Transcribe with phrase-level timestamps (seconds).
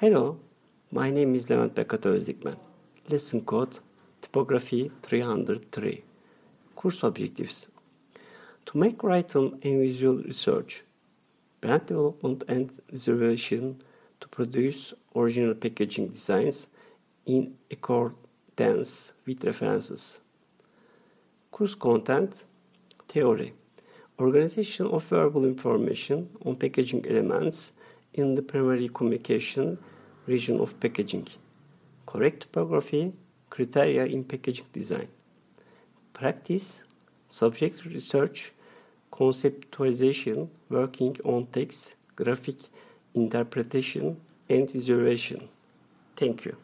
[0.00, 0.38] Hello,
[0.90, 2.56] my name is Levent Bekat Özdikmen.
[3.10, 3.80] Lesson code
[4.22, 6.02] Typography 303.
[6.74, 7.68] Course objectives.
[8.64, 10.84] To make writing and visual research,
[11.60, 13.76] brand development and visualization
[14.20, 16.68] to produce original packaging designs
[17.26, 20.22] in accordance with references.
[21.52, 22.46] Course content
[23.06, 23.52] Theory
[24.18, 27.72] Organization of verbal information on packaging elements
[28.14, 29.78] in the primary communication
[30.26, 31.28] region of packaging.
[32.06, 33.12] Correct typography
[33.48, 35.08] criteria in packaging design.
[36.12, 36.84] Practice
[37.28, 38.52] subject research
[39.12, 42.56] conceptualization working on text graphic
[43.14, 45.48] interpretation and visualization.
[46.16, 46.56] Thank you.